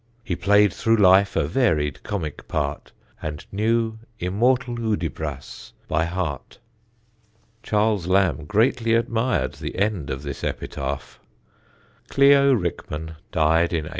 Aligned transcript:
He 0.23 0.35
played 0.35 0.73
through 0.73 0.95
life 0.95 1.35
a 1.35 1.43
varied 1.45 2.01
comic 2.01 2.47
part, 2.47 2.91
And 3.21 3.45
knew 3.51 3.99
immortal 4.17 4.75
Hudibras 4.77 5.73
by 5.87 6.05
heart. 6.05 6.57
Charles 7.61 8.07
Lamb 8.07 8.45
greatly 8.45 8.95
admired 8.95 9.53
the 9.57 9.77
end 9.77 10.09
of 10.09 10.23
this 10.23 10.43
epitaph. 10.43 11.19
Clio 12.09 12.51
Rickman 12.51 13.17
died 13.31 13.69
in 13.73 13.85
1834. 13.85 13.89